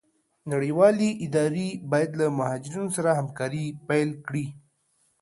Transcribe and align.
نړيوالي 0.51 1.09
اداري 1.25 1.69
بايد 1.91 2.11
له 2.19 2.25
مهاجرينو 2.37 2.87
سره 2.97 3.09
همکاري 3.19 3.65
پيل 3.87 4.09
کړي. 4.25 4.45